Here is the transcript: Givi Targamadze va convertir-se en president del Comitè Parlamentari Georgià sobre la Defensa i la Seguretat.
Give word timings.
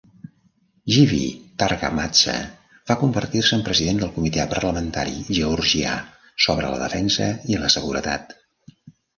Givi 0.93 1.25
Targamadze 1.63 2.33
va 2.91 2.97
convertir-se 3.03 3.53
en 3.57 3.63
president 3.69 4.01
del 4.05 4.13
Comitè 4.15 4.47
Parlamentari 4.55 5.15
Georgià 5.39 5.93
sobre 6.47 6.73
la 6.73 6.81
Defensa 6.89 7.31
i 7.55 7.61
la 7.67 7.71
Seguretat. 7.77 8.39